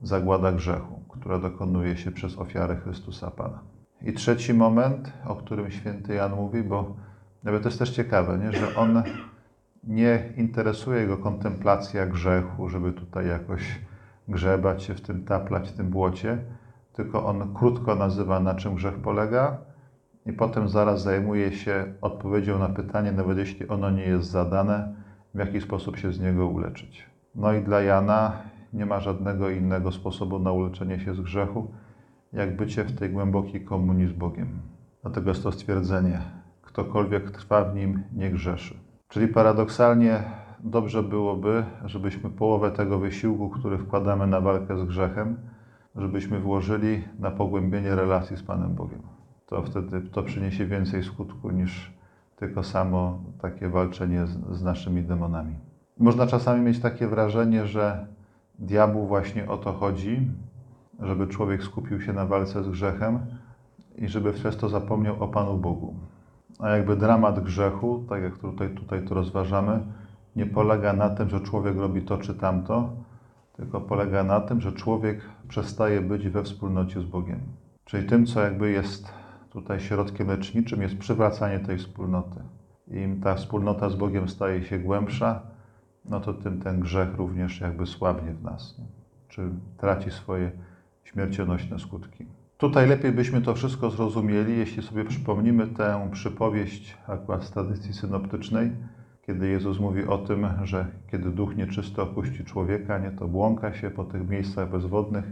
zagłada 0.03 0.53
grzechu, 0.53 1.03
która 1.09 1.39
dokonuje 1.39 1.97
się 1.97 2.11
przez 2.11 2.39
ofiarę 2.39 2.77
Chrystusa 2.77 3.31
Pana. 3.31 3.61
I 4.03 4.13
trzeci 4.13 4.55
moment, 4.55 5.13
o 5.27 5.35
którym 5.37 5.71
święty 5.71 6.15
Jan 6.15 6.35
mówi, 6.35 6.63
bo 6.63 6.97
to 7.45 7.51
jest 7.51 7.79
też 7.79 7.91
ciekawe, 7.91 8.39
nie? 8.39 8.53
że 8.53 8.77
on 8.77 9.03
nie 9.85 10.33
interesuje 10.37 11.07
go 11.07 11.17
kontemplacja 11.17 12.07
grzechu, 12.07 12.69
żeby 12.69 12.93
tutaj 12.93 13.27
jakoś 13.29 13.81
grzebać 14.29 14.83
się 14.83 14.95
w 14.95 15.01
tym, 15.01 15.25
taplać 15.25 15.71
w 15.71 15.73
tym 15.73 15.91
błocie, 15.91 16.39
tylko 16.93 17.27
on 17.27 17.55
krótko 17.55 17.95
nazywa, 17.95 18.41
na 18.41 18.55
czym 18.55 18.75
grzech 18.75 18.95
polega, 18.95 19.59
i 20.27 20.33
potem 20.33 20.69
zaraz 20.69 21.03
zajmuje 21.03 21.53
się 21.53 21.95
odpowiedzią 22.01 22.59
na 22.59 22.69
pytanie, 22.69 23.13
nawet 23.13 23.39
jeśli 23.39 23.69
ono 23.69 23.91
nie 23.91 24.05
jest 24.05 24.31
zadane, 24.31 25.02
w 25.35 25.39
jaki 25.39 25.61
sposób 25.61 25.97
się 25.97 26.13
z 26.13 26.21
niego 26.21 26.47
uleczyć. 26.47 27.07
No 27.35 27.53
i 27.53 27.63
dla 27.63 27.81
Jana 27.83 28.33
nie 28.73 28.87
ma 28.87 29.01
żadnego 29.01 29.51
innego 29.51 29.93
sposobu 29.93 30.39
na 30.39 30.53
uleczenie 30.53 31.01
się 31.01 31.15
z 31.15 31.21
grzechu, 31.21 31.71
jak 32.33 32.57
bycie 32.57 32.85
w 32.85 32.99
tej 32.99 33.11
głębokiej 33.11 33.65
komunii 33.65 34.09
z 34.09 34.13
Bogiem. 34.13 34.49
Dlatego 35.03 35.31
jest 35.31 35.43
to 35.43 35.53
stwierdzenie: 35.53 36.21
ktokolwiek 36.63 37.31
trwa 37.31 37.65
w 37.65 37.75
nim, 37.75 38.03
nie 38.13 38.31
grzeszy. 38.31 38.75
Czyli 39.09 39.29
paradoksalnie 39.29 40.23
dobrze 40.61 41.03
byłoby, 41.03 41.65
żebyśmy 41.85 42.31
połowę 42.31 42.71
tego 42.71 42.99
wysiłku, 42.99 43.51
który 43.51 43.79
wkładamy 43.79 44.27
na 44.27 44.41
walkę 44.41 44.79
z 44.79 44.85
grzechem, 44.85 45.37
żebyśmy 45.97 46.41
włożyli 46.41 47.05
na 47.19 47.31
pogłębienie 47.31 47.95
relacji 47.95 48.37
z 48.37 48.43
Panem 48.43 48.75
Bogiem. 48.75 49.03
To 49.47 49.63
wtedy 49.63 50.01
to 50.01 50.23
przyniesie 50.23 50.67
więcej 50.67 51.05
skutku 51.05 51.51
niż 51.51 51.93
tylko 52.43 52.63
samo 52.63 53.19
takie 53.41 53.69
walczenie 53.69 54.27
z, 54.27 54.57
z 54.57 54.63
naszymi 54.63 55.03
demonami. 55.03 55.55
Można 55.99 56.27
czasami 56.27 56.63
mieć 56.63 56.81
takie 56.81 57.07
wrażenie, 57.07 57.67
że 57.67 58.07
diabłu 58.59 59.07
właśnie 59.07 59.49
o 59.49 59.57
to 59.57 59.73
chodzi, 59.73 60.29
żeby 61.01 61.27
człowiek 61.27 61.63
skupił 61.63 62.01
się 62.01 62.13
na 62.13 62.27
walce 62.27 62.65
z 62.65 62.69
grzechem 62.69 63.19
i 63.97 64.09
żeby 64.09 64.33
przez 64.33 64.57
to 64.57 64.69
zapomniał 64.69 65.23
o 65.23 65.29
Panu 65.29 65.57
Bogu. 65.57 65.95
A 66.59 66.69
jakby 66.69 66.97
dramat 66.97 67.45
grzechu, 67.45 68.05
tak 68.09 68.23
jak 68.23 68.39
tutaj, 68.39 68.71
tutaj 68.71 69.05
to 69.05 69.15
rozważamy, 69.15 69.81
nie 70.37 70.47
polega 70.47 70.93
na 70.93 71.11
tym, 71.11 71.29
że 71.29 71.41
człowiek 71.41 71.77
robi 71.77 72.03
to 72.03 72.19
czy 72.19 72.35
tamto, 72.35 72.91
tylko 73.57 73.81
polega 73.81 74.25
na 74.25 74.41
tym, 74.41 74.61
że 74.61 74.73
człowiek 74.73 75.21
przestaje 75.49 76.01
być 76.01 76.29
we 76.29 76.43
wspólnocie 76.43 77.01
z 77.01 77.05
Bogiem. 77.05 77.41
Czyli 77.85 78.09
tym, 78.09 78.27
co 78.27 78.41
jakby 78.41 78.71
jest 78.71 79.22
tutaj 79.53 79.81
środkiem 79.81 80.29
leczniczym, 80.29 80.83
jest 80.83 80.99
przywracanie 80.99 81.61
tej 81.61 81.79
wspólnoty. 81.79 82.41
Im 82.89 83.21
ta 83.21 83.35
wspólnota 83.35 83.91
z 83.91 83.95
Bogiem 83.95 84.29
staje 84.29 84.65
się 84.65 84.79
głębsza, 84.79 85.43
no 86.05 86.21
to 86.21 86.35
tym 86.35 86.61
ten 86.61 86.81
grzech 86.81 87.17
również 87.17 87.61
jakby 87.61 87.87
słabnie 87.87 88.33
w 88.33 88.43
nas, 88.43 88.79
nie? 88.79 88.85
czy 89.29 89.51
traci 89.77 90.11
swoje 90.11 90.51
śmiercionośne 91.05 91.79
skutki. 91.79 92.27
Tutaj 92.59 92.89
lepiej 92.89 93.13
byśmy 93.13 93.41
to 93.41 93.55
wszystko 93.55 93.91
zrozumieli, 93.91 94.59
jeśli 94.59 94.83
sobie 94.83 95.05
przypomnimy 95.05 95.67
tę 95.67 96.09
przypowieść 96.13 96.97
akurat 97.07 97.45
z 97.45 97.51
tradycji 97.51 97.93
synoptycznej, 97.93 98.73
kiedy 99.23 99.49
Jezus 99.49 99.81
mówi 99.81 100.07
o 100.07 100.19
tym, 100.19 100.49
że 100.63 100.87
kiedy 101.11 101.31
duch 101.31 101.57
nieczysty 101.57 102.03
opuści 102.03 102.45
człowieka, 102.45 102.99
nie 102.99 103.11
to 103.11 103.29
błąka 103.29 103.75
się 103.75 103.91
po 103.91 104.05
tych 104.05 104.29
miejscach 104.29 104.71
bezwodnych, 104.71 105.25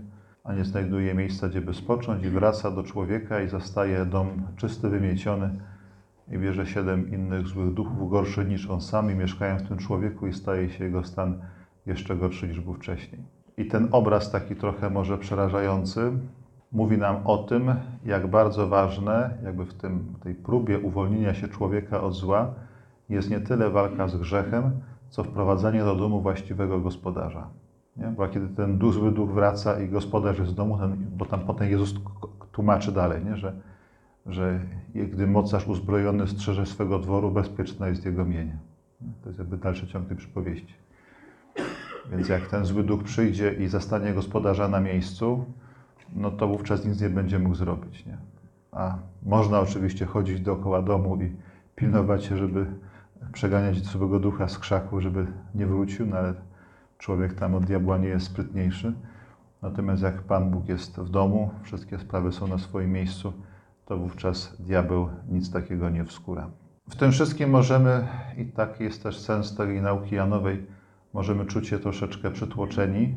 a 0.50 0.54
nie 0.54 0.64
znajduje 0.64 1.14
miejsca, 1.14 1.48
gdzie 1.48 1.60
by 1.60 1.74
spocząć 1.74 2.24
i 2.24 2.28
wraca 2.28 2.70
do 2.70 2.82
człowieka 2.82 3.40
i 3.40 3.48
zastaje 3.48 4.06
dom 4.06 4.42
czysty, 4.56 4.88
wymieciony 4.88 5.50
i 6.30 6.38
bierze 6.38 6.66
siedem 6.66 7.10
innych 7.10 7.46
złych 7.46 7.74
duchów 7.74 8.10
gorszych 8.10 8.48
niż 8.48 8.70
on 8.70 8.80
sam 8.80 9.10
i 9.10 9.14
mieszkają 9.14 9.58
w 9.58 9.68
tym 9.68 9.78
człowieku 9.78 10.26
i 10.26 10.32
staje 10.32 10.70
się 10.70 10.84
jego 10.84 11.04
stan 11.04 11.40
jeszcze 11.86 12.16
gorszy 12.16 12.48
niż 12.48 12.60
był 12.60 12.74
wcześniej. 12.74 13.22
I 13.56 13.66
ten 13.66 13.88
obraz 13.92 14.30
taki 14.30 14.56
trochę 14.56 14.90
może 14.90 15.18
przerażający 15.18 16.12
mówi 16.72 16.98
nam 16.98 17.16
o 17.24 17.38
tym, 17.38 17.74
jak 18.04 18.26
bardzo 18.26 18.68
ważne, 18.68 19.38
jakby 19.44 19.64
w 19.64 19.74
tym, 19.74 20.14
tej 20.22 20.34
próbie 20.34 20.78
uwolnienia 20.78 21.34
się 21.34 21.48
człowieka 21.48 22.00
od 22.00 22.14
zła, 22.14 22.54
jest 23.08 23.30
nie 23.30 23.40
tyle 23.40 23.70
walka 23.70 24.08
z 24.08 24.16
grzechem, 24.16 24.70
co 25.10 25.24
wprowadzenie 25.24 25.84
do 25.84 25.94
domu 25.94 26.20
właściwego 26.20 26.80
gospodarza. 26.80 27.48
Nie? 27.96 28.06
Bo 28.06 28.28
kiedy 28.28 28.48
ten 28.48 28.92
zły 28.92 29.12
duch 29.12 29.30
wraca 29.30 29.80
i 29.80 29.88
gospodarz 29.88 30.38
jest 30.38 30.50
w 30.50 30.54
domu, 30.54 30.78
ten, 30.78 30.96
bo 31.16 31.26
tam 31.26 31.40
potem 31.40 31.70
Jezus 31.70 31.94
tłumaczy 32.52 32.92
dalej, 32.92 33.24
nie? 33.24 33.36
Że, 33.36 33.52
że 34.26 34.60
gdy 34.94 35.26
mocarz 35.26 35.68
uzbrojony 35.68 36.28
strzeże 36.28 36.66
swego 36.66 36.98
dworu, 36.98 37.30
bezpieczne 37.30 37.88
jest 37.88 38.04
jego 38.04 38.24
mienie. 38.24 38.58
To 39.22 39.28
jest 39.28 39.38
jakby 39.38 39.56
dalszy 39.56 39.86
ciąg 39.86 40.08
tej 40.08 40.16
przypowieści. 40.16 40.74
Więc 42.10 42.28
jak 42.28 42.46
ten 42.46 42.64
zły 42.64 42.82
duch 42.82 43.02
przyjdzie 43.02 43.52
i 43.52 43.68
zastanie 43.68 44.12
gospodarza 44.12 44.68
na 44.68 44.80
miejscu, 44.80 45.44
no 46.12 46.30
to 46.30 46.48
wówczas 46.48 46.84
nic 46.84 47.00
nie 47.00 47.10
będzie 47.10 47.38
mógł 47.38 47.54
zrobić. 47.54 48.06
Nie? 48.06 48.18
A 48.72 48.98
można 49.22 49.60
oczywiście 49.60 50.06
chodzić 50.06 50.40
dookoła 50.40 50.82
domu 50.82 51.22
i 51.22 51.32
pilnować 51.76 52.24
się, 52.24 52.36
żeby 52.36 52.66
przeganiać 53.32 53.76
złego 53.76 54.20
ducha 54.20 54.48
z 54.48 54.58
krzaku, 54.58 55.00
żeby 55.00 55.26
nie 55.54 55.66
wrócił, 55.66 56.06
no 56.06 56.16
ale 56.16 56.34
człowiek 57.00 57.34
tam 57.34 57.54
od 57.54 57.64
diabła 57.64 57.98
nie 57.98 58.08
jest 58.08 58.26
sprytniejszy. 58.26 58.92
Natomiast 59.62 60.02
jak 60.02 60.22
Pan 60.22 60.50
Bóg 60.50 60.68
jest 60.68 60.96
w 61.00 61.10
domu, 61.10 61.50
wszystkie 61.62 61.98
sprawy 61.98 62.32
są 62.32 62.46
na 62.46 62.58
swoim 62.58 62.92
miejscu, 62.92 63.32
to 63.86 63.98
wówczas 63.98 64.62
diabeł 64.62 65.08
nic 65.28 65.52
takiego 65.52 65.90
nie 65.90 66.04
wskóra. 66.04 66.50
W 66.90 66.96
tym 66.96 67.12
wszystkim 67.12 67.50
możemy, 67.50 68.08
i 68.36 68.46
taki 68.46 68.84
jest 68.84 69.02
też 69.02 69.18
sens 69.18 69.56
tej 69.56 69.82
nauki 69.82 70.14
Janowej, 70.14 70.66
możemy 71.12 71.46
czuć 71.46 71.68
się 71.68 71.78
troszeczkę 71.78 72.30
przytłoczeni, 72.30 73.14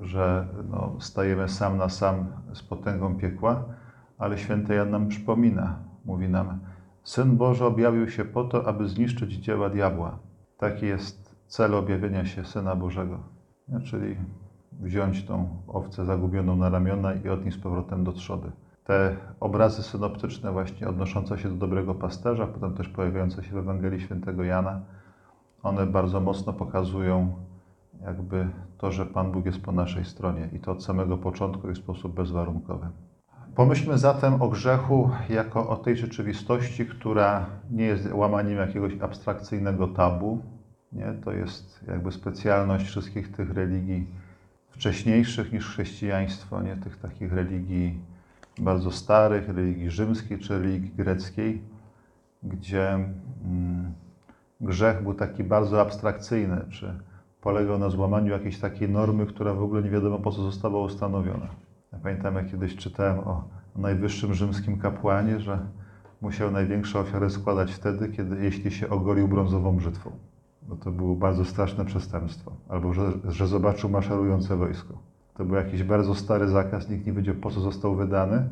że 0.00 0.46
no, 0.70 0.96
stajemy 1.00 1.48
sam 1.48 1.78
na 1.78 1.88
sam 1.88 2.26
z 2.52 2.62
potęgą 2.62 3.16
piekła, 3.16 3.64
ale 4.18 4.38
święty 4.38 4.74
Jan 4.74 4.90
nam 4.90 5.08
przypomina, 5.08 5.78
mówi 6.04 6.28
nam, 6.28 6.60
Syn 7.04 7.36
Boży 7.36 7.64
objawił 7.64 8.08
się 8.08 8.24
po 8.24 8.44
to, 8.44 8.66
aby 8.66 8.88
zniszczyć 8.88 9.32
dzieła 9.32 9.70
diabła. 9.70 10.18
Taki 10.58 10.86
jest 10.86 11.21
cel 11.52 11.74
objawienia 11.74 12.24
się 12.24 12.44
Syna 12.44 12.76
Bożego, 12.76 13.18
czyli 13.84 14.16
wziąć 14.80 15.24
tą 15.24 15.48
owcę 15.68 16.04
zagubioną 16.04 16.56
na 16.56 16.68
ramiona 16.68 17.14
i 17.14 17.28
odnieść 17.28 17.56
z 17.56 17.60
powrotem 17.60 18.04
do 18.04 18.12
trzody. 18.12 18.50
Te 18.84 19.16
obrazy 19.40 19.82
synoptyczne 19.82 20.52
właśnie 20.52 20.88
odnoszące 20.88 21.38
się 21.38 21.48
do 21.48 21.54
dobrego 21.54 21.94
pasterza, 21.94 22.46
potem 22.46 22.74
też 22.74 22.88
pojawiające 22.88 23.44
się 23.44 23.52
w 23.52 23.56
Ewangelii 23.56 24.00
Świętego 24.00 24.44
Jana, 24.44 24.80
one 25.62 25.86
bardzo 25.86 26.20
mocno 26.20 26.52
pokazują 26.52 27.34
jakby 28.02 28.48
to, 28.78 28.92
że 28.92 29.06
Pan 29.06 29.32
Bóg 29.32 29.46
jest 29.46 29.62
po 29.62 29.72
naszej 29.72 30.04
stronie 30.04 30.48
i 30.52 30.60
to 30.60 30.72
od 30.72 30.84
samego 30.84 31.18
początku 31.18 31.70
i 31.70 31.74
w 31.74 31.78
sposób 31.78 32.14
bezwarunkowy. 32.14 32.86
Pomyślmy 33.54 33.98
zatem 33.98 34.42
o 34.42 34.48
grzechu 34.48 35.10
jako 35.28 35.68
o 35.68 35.76
tej 35.76 35.96
rzeczywistości, 35.96 36.86
która 36.86 37.46
nie 37.70 37.84
jest 37.84 38.12
łamaniem 38.12 38.58
jakiegoś 38.58 39.00
abstrakcyjnego 39.00 39.88
tabu. 39.88 40.42
Nie? 40.92 41.14
To 41.24 41.32
jest 41.32 41.84
jakby 41.88 42.12
specjalność 42.12 42.86
wszystkich 42.86 43.32
tych 43.32 43.50
religii 43.50 44.06
wcześniejszych 44.68 45.52
niż 45.52 45.68
chrześcijaństwo, 45.68 46.62
nie? 46.62 46.76
tych 46.76 46.96
takich 46.96 47.32
religii 47.32 48.00
bardzo 48.58 48.90
starych, 48.90 49.48
religii 49.48 49.90
rzymskiej 49.90 50.38
czy 50.38 50.58
religii 50.58 50.90
greckiej, 50.96 51.62
gdzie 52.42 52.94
mm, 52.94 53.92
grzech 54.60 55.02
był 55.02 55.14
taki 55.14 55.44
bardzo 55.44 55.80
abstrakcyjny, 55.80 56.60
czy 56.70 56.94
polegał 57.40 57.78
na 57.78 57.90
złamaniu 57.90 58.32
jakiejś 58.32 58.58
takiej 58.58 58.88
normy, 58.88 59.26
która 59.26 59.54
w 59.54 59.62
ogóle 59.62 59.82
nie 59.82 59.90
wiadomo 59.90 60.18
po 60.18 60.30
co 60.30 60.42
została 60.42 60.82
ustanowiona. 60.82 61.48
Ja 61.92 61.98
pamiętam, 62.02 62.34
jak 62.34 62.50
kiedyś 62.50 62.76
czytałem 62.76 63.18
o 63.18 63.48
najwyższym 63.76 64.34
rzymskim 64.34 64.78
kapłanie, 64.78 65.40
że 65.40 65.58
musiał 66.20 66.50
największe 66.50 67.00
ofiary 67.00 67.30
składać 67.30 67.72
wtedy, 67.72 68.08
kiedy 68.08 68.44
jeśli 68.44 68.70
się 68.70 68.88
ogolił 68.90 69.28
brązową 69.28 69.76
brzytwą. 69.76 70.10
Bo 70.68 70.76
to 70.76 70.90
było 70.90 71.14
bardzo 71.16 71.44
straszne 71.44 71.84
przestępstwo. 71.84 72.52
Albo 72.68 72.92
że, 72.92 73.12
że 73.28 73.46
zobaczył 73.46 73.90
maszerujące 73.90 74.56
wojsko. 74.56 74.98
To 75.34 75.44
był 75.44 75.56
jakiś 75.56 75.82
bardzo 75.82 76.14
stary 76.14 76.48
zakaz, 76.48 76.90
nikt 76.90 77.06
nie 77.06 77.12
wiedział 77.12 77.34
po 77.34 77.50
co 77.50 77.60
został 77.60 77.94
wydany, 77.94 78.48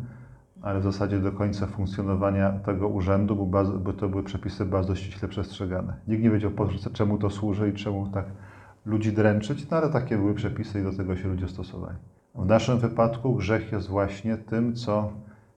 ale 0.63 0.81
w 0.81 0.83
zasadzie 0.83 1.19
do 1.19 1.33
końca 1.33 1.67
funkcjonowania 1.67 2.53
tego 2.53 2.89
urzędu, 2.89 3.37
bo, 3.37 3.47
bardzo, 3.47 3.79
bo 3.79 3.93
to 3.93 4.09
były 4.09 4.23
przepisy 4.23 4.65
bardzo 4.65 4.95
ściśle 4.95 5.29
przestrzegane. 5.29 5.97
Nikt 6.09 6.23
nie 6.23 6.31
wiedział, 6.31 6.51
po, 6.51 6.69
czemu 6.93 7.19
to 7.19 7.31
służy 7.31 7.71
i 7.71 7.73
czemu 7.73 8.09
tak 8.09 8.25
ludzi 8.87 9.13
dręczyć, 9.13 9.71
no 9.71 9.77
ale 9.77 9.89
takie 9.89 10.17
były 10.17 10.35
przepisy 10.35 10.81
i 10.81 10.83
do 10.83 10.93
tego 10.93 11.17
się 11.17 11.29
ludzie 11.29 11.49
stosowali. 11.49 11.97
W 12.35 12.47
naszym 12.47 12.79
wypadku 12.79 13.35
grzech 13.35 13.73
jest 13.73 13.89
właśnie 13.89 14.37
tym, 14.37 14.75
co 14.75 15.13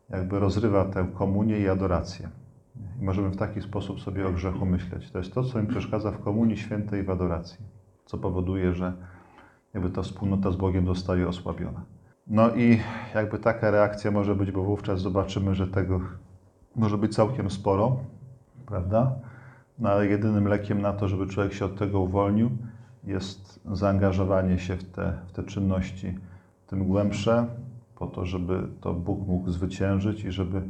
jakby 0.10 0.40
rozrywa 0.40 0.86
tę 0.86 1.08
komunię 1.14 1.60
i 1.60 1.70
adorację. 1.70 2.30
I 3.02 3.04
możemy 3.04 3.30
w 3.30 3.38
taki 3.38 3.62
sposób 3.62 4.02
sobie 4.02 4.28
o 4.28 4.32
grzechu 4.32 4.66
myśleć. 4.66 5.12
To 5.12 5.18
jest 5.18 5.34
to, 5.34 5.44
co 5.44 5.62
mi 5.62 5.68
przeszkadza 5.68 6.12
w 6.12 6.20
komunii 6.20 6.58
świętej 6.58 7.02
i 7.02 7.04
w 7.04 7.10
adoracji, 7.10 7.66
co 8.06 8.18
powoduje, 8.18 8.74
że 8.74 8.94
jakby 9.74 9.90
ta 9.90 10.02
wspólnota 10.02 10.52
z 10.52 10.56
Bogiem 10.56 10.88
zostaje 10.88 11.28
osłabiona. 11.28 11.82
No 12.28 12.56
i 12.56 12.80
jakby 13.16 13.40
taka 13.40 13.72
reakcja 13.72 14.12
może 14.12 14.36
być, 14.36 14.52
bo 14.52 14.64
wówczas 14.64 15.02
zobaczymy, 15.02 15.56
że 15.56 15.68
tego 15.68 16.02
może 16.76 16.98
być 16.98 17.16
całkiem 17.16 17.50
sporo, 17.50 17.98
prawda? 18.66 19.16
No 19.80 19.90
ale 19.90 20.08
jedynym 20.08 20.48
lekiem 20.48 20.82
na 20.82 20.94
to, 20.94 21.08
żeby 21.08 21.28
człowiek 21.28 21.54
się 21.54 21.66
od 21.66 21.78
tego 21.78 22.00
uwolnił, 22.00 22.50
jest 23.04 23.60
zaangażowanie 23.72 24.60
się 24.60 24.76
w 24.78 24.84
te, 24.84 25.14
w 25.28 25.32
te 25.32 25.44
czynności 25.44 26.18
tym 26.68 26.88
głębsze, 26.88 27.46
po 27.96 28.08
to, 28.08 28.26
żeby 28.26 28.68
to 28.82 28.94
Bóg 28.94 29.28
mógł 29.28 29.50
zwyciężyć 29.50 30.24
i 30.24 30.32
żeby 30.32 30.62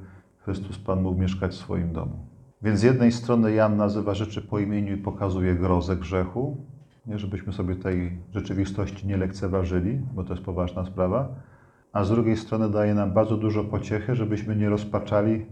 Chrystus 0.44 0.80
Pan 0.80 1.02
mógł 1.02 1.22
mieszkać 1.22 1.52
w 1.52 1.58
swoim 1.58 1.94
domu. 1.94 2.26
Więc 2.62 2.80
z 2.80 2.84
jednej 2.84 3.12
strony 3.12 3.54
Jan 3.54 3.78
nazywa 3.78 4.14
rzeczy 4.14 4.42
po 4.42 4.60
imieniu 4.60 4.94
i 4.94 4.98
pokazuje 4.98 5.56
grozę 5.56 5.96
grzechu, 5.96 6.58
nie 7.06 7.20
żebyśmy 7.20 7.54
sobie 7.54 7.76
tej 7.76 8.18
rzeczywistości 8.32 9.08
nie 9.08 9.18
lekceważyli, 9.18 10.00
bo 10.14 10.24
to 10.24 10.34
jest 10.34 10.46
poważna 10.46 10.86
sprawa, 10.86 11.30
a 11.94 12.04
z 12.04 12.10
drugiej 12.10 12.38
strony 12.38 12.70
daje 12.70 12.94
nam 12.94 13.12
bardzo 13.12 13.38
dużo 13.38 13.64
pociechy, 13.64 14.16
żebyśmy 14.16 14.56
nie 14.56 14.70
rozpaczali, 14.70 15.46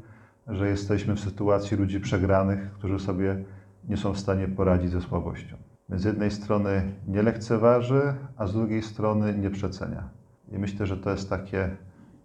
że 0.48 0.70
jesteśmy 0.70 1.16
w 1.16 1.20
sytuacji 1.20 1.78
ludzi 1.78 2.00
przegranych, 2.00 2.72
którzy 2.74 3.00
sobie 3.00 3.44
nie 3.90 3.98
są 3.98 4.14
w 4.14 4.20
stanie 4.20 4.48
poradzić 4.48 4.92
ze 4.92 5.02
słabością. 5.02 5.56
Więc 5.90 6.02
z 6.02 6.06
jednej 6.06 6.32
strony 6.32 6.92
nie 7.08 7.24
lekceważy, 7.24 8.02
a 8.38 8.48
z 8.48 8.54
drugiej 8.54 8.82
strony 8.82 9.38
nie 9.38 9.50
przecenia. 9.50 10.10
I 10.52 10.58
myślę, 10.58 10.86
że 10.86 10.98
to 10.98 11.12
jest 11.12 11.30
takie 11.30 11.70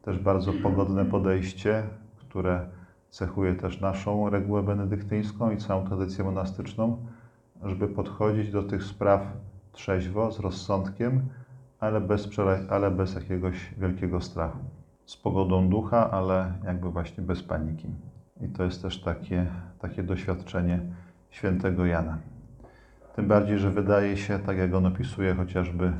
też 0.03 0.19
bardzo 0.19 0.53
pogodne 0.53 1.05
podejście, 1.05 1.83
które 2.37 2.67
cechuje 3.11 3.55
też 3.55 3.81
naszą 3.81 4.31
regułę 4.31 4.63
benedyktyńską 4.63 5.51
i 5.51 5.57
całą 5.57 5.87
tradycję 5.87 6.25
monastyczną, 6.25 7.07
żeby 7.65 7.89
podchodzić 7.89 8.51
do 8.51 8.63
tych 8.63 8.85
spraw 8.85 9.23
trzeźwo, 9.73 10.33
z 10.33 10.41
rozsądkiem, 10.41 11.23
ale 11.81 12.01
bez, 12.01 12.29
ale 12.71 12.91
bez 12.91 13.15
jakiegoś 13.15 13.75
wielkiego 13.79 14.21
strachu. 14.21 14.59
Z 15.07 15.17
pogodą 15.17 15.69
ducha, 15.69 16.11
ale 16.11 16.53
jakby 16.65 16.91
właśnie 16.91 17.23
bez 17.23 17.43
paniki. 17.43 17.89
I 18.41 18.49
to 18.49 18.65
jest 18.65 18.83
też 18.83 19.01
takie, 19.03 19.47
takie 19.79 20.03
doświadczenie 20.03 20.81
świętego 21.31 21.87
Jana. 21.87 22.19
Tym 23.15 23.29
bardziej, 23.29 23.59
że 23.59 23.71
wydaje 23.71 24.17
się, 24.17 24.39
tak 24.39 24.59
jak 24.59 24.75
on 24.75 24.87
opisuje 24.87 25.35
chociażby 25.35 25.93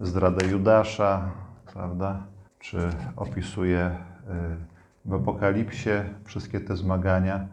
zdradę 0.00 0.46
Judasza, 0.46 1.30
prawda? 1.72 2.22
Czy 2.58 2.78
opisuje 3.16 3.90
y, 4.30 4.71
w 5.04 5.14
Apokalipsie 5.14 5.90
wszystkie 6.24 6.60
te 6.60 6.76
zmagania, 6.76 7.48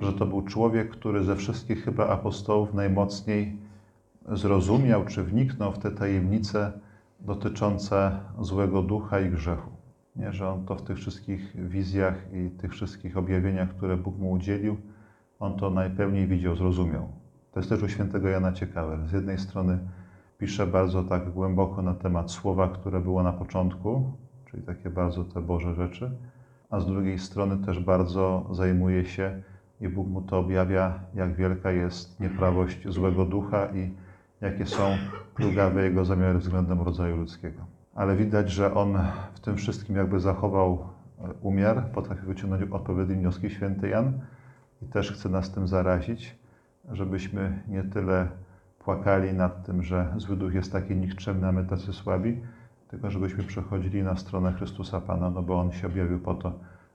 że 0.00 0.12
to 0.12 0.26
był 0.26 0.42
człowiek, 0.42 0.90
który 0.90 1.24
ze 1.24 1.36
wszystkich 1.36 1.84
chyba 1.84 2.08
apostołów 2.08 2.74
najmocniej 2.74 3.58
zrozumiał 4.28 5.04
czy 5.04 5.22
wniknął 5.22 5.72
w 5.72 5.78
te 5.78 5.90
tajemnice 5.90 6.72
dotyczące 7.20 8.18
złego 8.40 8.82
ducha 8.82 9.20
i 9.20 9.30
grzechu. 9.30 9.70
Nie, 10.16 10.32
że 10.32 10.48
on 10.48 10.64
to 10.64 10.74
w 10.74 10.82
tych 10.82 10.96
wszystkich 10.96 11.68
wizjach 11.68 12.14
i 12.32 12.50
tych 12.50 12.72
wszystkich 12.72 13.16
objawieniach, 13.16 13.68
które 13.68 13.96
Bóg 13.96 14.18
mu 14.18 14.30
udzielił, 14.30 14.76
on 15.38 15.56
to 15.56 15.70
najpełniej 15.70 16.26
widział, 16.26 16.56
zrozumiał. 16.56 17.08
To 17.52 17.60
jest 17.60 17.70
też 17.70 17.82
u 17.82 17.88
świętego 17.88 18.28
Jana 18.28 18.52
ciekawe. 18.52 18.98
Z 19.06 19.12
jednej 19.12 19.38
strony 19.38 19.78
pisze 20.38 20.66
bardzo 20.66 21.02
tak 21.02 21.30
głęboko 21.30 21.82
na 21.82 21.94
temat 21.94 22.30
słowa, 22.30 22.68
które 22.68 23.00
było 23.00 23.22
na 23.22 23.32
początku, 23.32 24.12
czyli 24.50 24.62
takie 24.62 24.90
bardzo 24.90 25.24
te 25.24 25.40
Boże 25.40 25.74
rzeczy, 25.74 26.10
a 26.76 26.80
z 26.80 26.86
drugiej 26.86 27.18
strony 27.18 27.66
też 27.66 27.80
bardzo 27.80 28.46
zajmuje 28.52 29.04
się 29.04 29.42
i 29.80 29.88
Bóg 29.88 30.08
mu 30.08 30.22
to 30.22 30.38
objawia, 30.38 31.00
jak 31.14 31.34
wielka 31.34 31.70
jest 31.70 32.20
nieprawość 32.20 32.88
złego 32.88 33.24
ducha 33.24 33.66
i 33.66 33.94
jakie 34.40 34.66
są 34.66 34.96
plugawe 35.34 35.84
jego 35.84 36.04
zamiary 36.04 36.38
względem 36.38 36.80
rodzaju 36.82 37.16
ludzkiego. 37.16 37.66
Ale 37.94 38.16
widać, 38.16 38.50
że 38.50 38.74
on 38.74 38.98
w 39.34 39.40
tym 39.40 39.56
wszystkim 39.56 39.96
jakby 39.96 40.20
zachował 40.20 40.78
e, 41.18 41.32
umiar, 41.42 41.90
potrafił 41.92 42.26
wyciągnąć 42.26 42.62
odpowiednie 42.70 43.16
wnioski 43.16 43.50
święty 43.50 43.88
Jan 43.88 44.20
i 44.82 44.86
też 44.86 45.12
chce 45.12 45.28
nas 45.28 45.52
tym 45.52 45.68
zarazić, 45.68 46.38
żebyśmy 46.92 47.62
nie 47.68 47.82
tyle 47.82 48.28
płakali 48.78 49.32
nad 49.34 49.66
tym, 49.66 49.82
że 49.82 50.14
zły 50.16 50.36
duch 50.36 50.54
jest 50.54 50.72
taki 50.72 50.96
nikczemny, 50.96 51.48
a 51.48 51.52
my 51.52 51.64
tacy 51.64 51.92
słabi, 51.92 52.40
tylko 52.88 53.10
żebyśmy 53.10 53.44
przechodzili 53.44 54.02
na 54.02 54.16
stronę 54.16 54.52
Chrystusa 54.52 55.00
Pana, 55.00 55.30
no 55.30 55.42
bo 55.42 55.60
On 55.60 55.72
się 55.72 55.86
objawił 55.86 56.18
po 56.18 56.34
to, 56.34 56.52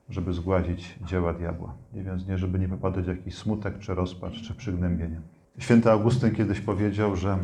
żeby 0.09 0.33
zgładzić 0.33 0.99
dzieła 1.05 1.33
diabła. 1.33 1.73
I 1.93 2.03
więc 2.03 2.27
nie, 2.27 2.37
żeby 2.37 2.59
nie 2.59 2.67
popadać 2.67 3.05
w 3.05 3.07
jakiś 3.07 3.35
smutek, 3.35 3.79
czy 3.79 3.95
rozpacz, 3.95 4.41
czy 4.41 4.55
przygnębienie. 4.55 5.21
Święty 5.57 5.91
Augustyn 5.91 6.35
kiedyś 6.35 6.61
powiedział, 6.61 7.15
że 7.15 7.37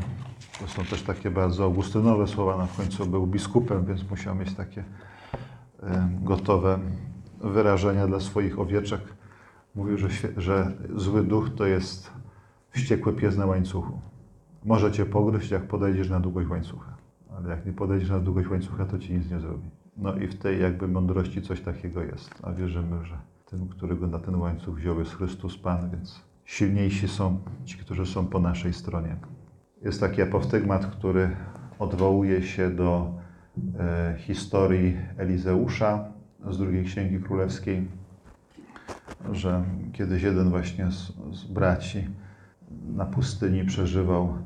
to 0.59 0.67
są 0.67 0.83
też 0.83 1.03
takie 1.03 1.31
bardzo 1.31 1.63
augustynowe 1.63 2.27
słowa, 2.27 2.57
na 2.57 2.67
końcu 2.77 3.05
był 3.05 3.27
biskupem, 3.27 3.85
więc 3.85 4.09
musiał 4.09 4.35
mieć 4.35 4.53
takie 4.53 4.83
e, 5.83 6.09
gotowe 6.21 6.79
wyrażenia 7.41 8.07
dla 8.07 8.19
swoich 8.19 8.59
owieczek. 8.59 9.01
Mówił, 9.75 9.97
że, 9.97 10.07
że 10.37 10.71
zły 10.95 11.23
duch 11.23 11.49
to 11.55 11.65
jest 11.65 12.11
wściekły 12.71 13.13
pies 13.13 13.37
na 13.37 13.45
łańcuchu. 13.45 13.99
Może 14.65 14.91
cię 14.91 15.05
pogryźć, 15.05 15.51
jak 15.51 15.67
podejdziesz 15.67 16.09
na 16.09 16.19
długość 16.19 16.49
łańcucha, 16.49 16.96
ale 17.37 17.49
jak 17.49 17.65
nie 17.65 17.73
podejdziesz 17.73 18.09
na 18.09 18.19
długość 18.19 18.49
łańcucha, 18.49 18.85
to 18.85 18.99
ci 18.99 19.13
nic 19.13 19.31
nie 19.31 19.39
zrobi. 19.39 19.69
No 19.97 20.15
i 20.15 20.27
w 20.27 20.35
tej 20.35 20.61
jakby 20.61 20.87
mądrości 20.87 21.41
coś 21.41 21.61
takiego 21.61 22.03
jest, 22.03 22.29
a 22.43 22.53
wierzymy, 22.53 23.05
że 23.05 23.17
tym, 23.45 23.67
którego 23.67 24.07
na 24.07 24.19
ten 24.19 24.35
łańcuch 24.35 24.75
wziął 24.75 24.99
jest 24.99 25.15
Chrystus 25.15 25.57
Pan, 25.57 25.89
więc 25.89 26.21
silniejsi 26.45 27.07
są 27.07 27.39
ci, 27.65 27.77
którzy 27.77 28.05
są 28.05 28.27
po 28.27 28.39
naszej 28.39 28.73
stronie. 28.73 29.15
Jest 29.81 29.99
taki 29.99 30.21
apostygmat, 30.21 30.85
który 30.85 31.29
odwołuje 31.79 32.43
się 32.43 32.69
do 32.69 33.13
e, 33.79 34.15
historii 34.17 34.97
Elizeusza 35.17 36.05
z 36.49 36.57
drugiej 36.57 36.85
Księgi 36.85 37.19
Królewskiej, 37.19 37.87
że 39.31 39.63
kiedyś 39.93 40.23
jeden 40.23 40.49
właśnie 40.49 40.91
z, 40.91 41.13
z 41.31 41.43
braci 41.43 42.07
na 42.95 43.05
pustyni 43.05 43.65
przeżywał 43.65 44.37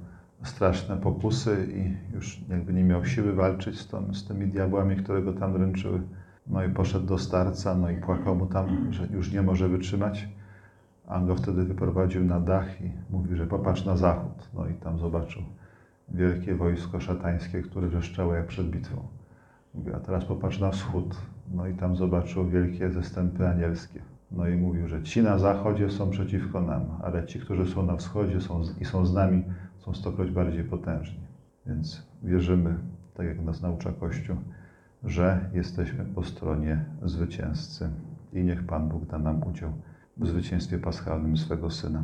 straszne 0.43 0.97
pokusy 0.97 1.67
i 1.75 2.13
już 2.15 2.41
jakby 2.49 2.73
nie 2.73 2.83
miał 2.83 3.05
siły 3.05 3.33
walczyć 3.33 3.79
z, 3.79 3.87
tą, 3.87 4.13
z 4.13 4.27
tymi 4.27 4.47
diabłami, 4.47 4.95
które 4.95 5.21
go 5.21 5.33
tam 5.33 5.53
dręczyły. 5.53 6.01
No 6.47 6.63
i 6.63 6.69
poszedł 6.69 7.05
do 7.05 7.17
starca, 7.17 7.75
no 7.75 7.89
i 7.89 7.97
płakał 7.97 8.35
mu 8.35 8.45
tam, 8.45 8.93
że 8.93 9.07
już 9.07 9.31
nie 9.31 9.41
może 9.41 9.69
wytrzymać. 9.69 10.27
A 11.07 11.15
on 11.15 11.27
go 11.27 11.35
wtedy 11.35 11.63
wyprowadził 11.63 12.23
na 12.23 12.39
dach 12.39 12.81
i 12.81 12.91
mówił, 13.09 13.35
że 13.35 13.47
popatrz 13.47 13.85
na 13.85 13.97
zachód. 13.97 14.49
No 14.53 14.67
i 14.67 14.73
tam 14.73 14.99
zobaczył 14.99 15.41
wielkie 16.09 16.55
wojsko 16.55 16.99
szatańskie, 16.99 17.61
które 17.61 17.87
wrzeszczało 17.87 18.33
jak 18.33 18.47
przed 18.47 18.69
bitwą. 18.69 19.07
Mówił, 19.73 19.95
a 19.95 19.99
teraz 19.99 20.25
popatrz 20.25 20.59
na 20.59 20.71
wschód. 20.71 21.17
No 21.53 21.67
i 21.67 21.73
tam 21.73 21.95
zobaczył 21.95 22.49
wielkie 22.49 22.91
zastępy 22.91 23.47
anielskie. 23.47 24.01
No 24.31 24.47
i 24.47 24.55
mówił, 24.55 24.87
że 24.87 25.03
ci 25.03 25.23
na 25.23 25.37
zachodzie 25.37 25.89
są 25.89 26.09
przeciwko 26.09 26.61
nam, 26.61 26.81
ale 27.03 27.25
ci, 27.25 27.39
którzy 27.39 27.67
są 27.67 27.85
na 27.85 27.97
wschodzie 27.97 28.41
są 28.41 28.63
z, 28.63 28.81
i 28.81 28.85
są 28.85 29.05
z 29.05 29.13
nami, 29.13 29.43
są 29.85 29.93
stokroć 29.93 30.31
bardziej 30.31 30.63
potężni. 30.63 31.19
Więc 31.65 32.07
wierzymy, 32.23 32.75
tak 33.13 33.27
jak 33.27 33.41
nas 33.41 33.61
naucza 33.61 33.91
Kościół, 33.91 34.35
że 35.03 35.49
jesteśmy 35.53 36.05
po 36.05 36.23
stronie 36.23 36.85
zwycięzcy 37.01 37.89
i 38.33 38.43
niech 38.43 38.65
Pan 38.65 38.89
Bóg 38.89 39.05
da 39.05 39.19
nam 39.19 39.43
udział 39.43 39.71
w 40.17 40.27
zwycięstwie 40.27 40.79
paschalnym 40.79 41.37
swego 41.37 41.69
Syna. 41.69 42.03